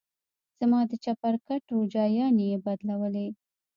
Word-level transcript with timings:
زما 0.59 0.79
د 0.91 0.93
چپرکټ 1.03 1.63
روجايانې 1.75 2.45
يې 2.51 2.57
بدلولې. 2.65 3.27